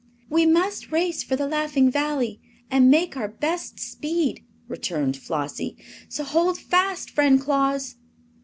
[0.31, 5.77] "We must race for the Laughing Valley and make our best speed," returned Flossie;
[6.09, 7.97] "so hold fast, friend Claus!"